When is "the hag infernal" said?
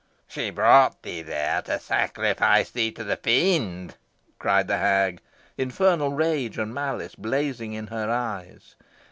4.67-6.09